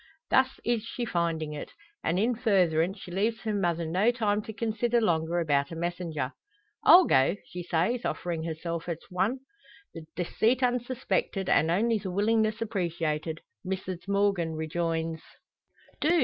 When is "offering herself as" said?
8.03-8.97